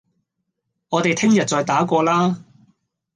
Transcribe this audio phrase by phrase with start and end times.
[0.89, 2.43] 我哋聽日再打過啦